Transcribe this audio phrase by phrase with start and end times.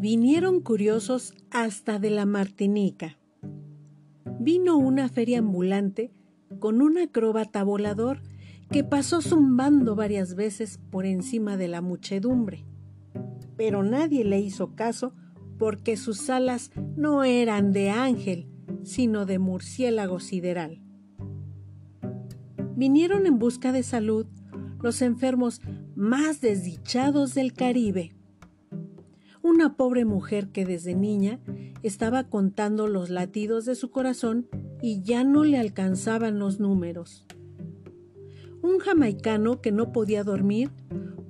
[0.00, 3.18] Vinieron curiosos hasta de la Martinica.
[4.38, 6.10] Vino una feria ambulante
[6.58, 8.22] con un acróbata volador
[8.70, 12.64] que pasó zumbando varias veces por encima de la muchedumbre.
[13.58, 15.12] Pero nadie le hizo caso
[15.58, 18.48] porque sus alas no eran de ángel,
[18.84, 20.80] sino de murciélago sideral.
[22.74, 24.26] Vinieron en busca de salud
[24.80, 25.60] los enfermos
[25.94, 28.14] más desdichados del Caribe.
[29.42, 31.40] Una pobre mujer que desde niña
[31.82, 34.48] estaba contando los latidos de su corazón
[34.82, 37.26] y ya no le alcanzaban los números.
[38.62, 40.70] Un jamaicano que no podía dormir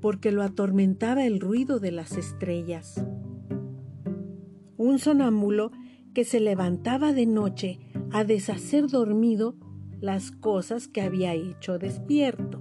[0.01, 3.05] porque lo atormentaba el ruido de las estrellas,
[4.77, 5.71] un sonámbulo
[6.15, 7.79] que se levantaba de noche
[8.11, 9.55] a deshacer dormido
[10.01, 12.61] las cosas que había hecho despierto,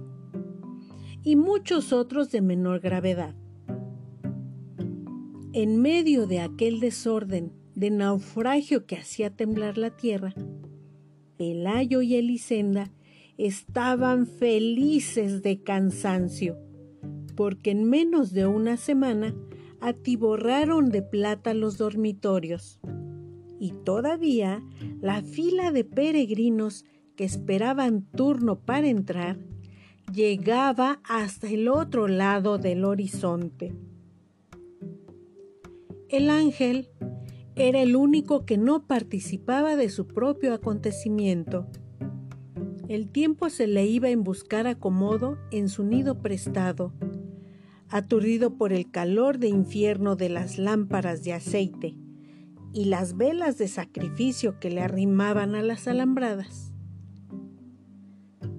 [1.22, 3.34] y muchos otros de menor gravedad.
[5.52, 10.32] En medio de aquel desorden de naufragio que hacía temblar la tierra,
[11.38, 12.92] Pelayo y Elisenda
[13.36, 16.56] estaban felices de cansancio,
[17.34, 19.34] porque en menos de una semana
[19.80, 22.78] atiborraron de plata los dormitorios.
[23.58, 24.62] Y todavía
[25.00, 26.84] la fila de peregrinos
[27.16, 29.36] que esperaban turno para entrar
[30.12, 33.74] llegaba hasta el otro lado del horizonte.
[36.10, 36.90] El ángel
[37.56, 41.66] era el único que no participaba de su propio acontecimiento
[42.90, 46.92] el tiempo se le iba en buscar acomodo en su nido prestado,
[47.88, 51.94] aturdido por el calor de infierno de las lámparas de aceite
[52.72, 56.74] y las velas de sacrificio que le arrimaban a las alambradas.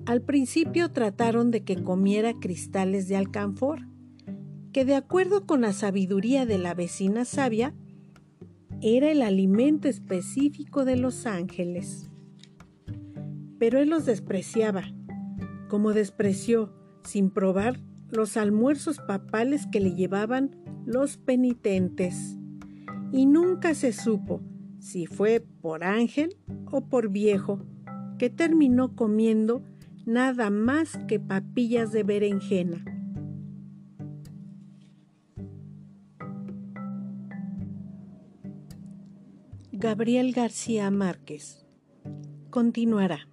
[0.06, 3.86] Al principio trataron de que comiera cristales de alcanfor,
[4.72, 7.73] que de acuerdo con la sabiduría de la vecina sabia,
[8.82, 12.11] era el alimento específico de los ángeles
[13.61, 14.86] pero él los despreciaba,
[15.70, 16.73] como despreció,
[17.04, 17.80] sin probar,
[18.10, 22.39] los almuerzos papales que le llevaban los penitentes.
[23.11, 24.42] Y nunca se supo
[24.80, 26.37] si fue por ángel
[26.71, 27.64] o por viejo,
[28.17, 29.64] que terminó comiendo
[30.08, 32.83] nada más que papillas de berenjena.
[39.81, 41.65] Gabriel García Márquez
[42.52, 43.30] continuará.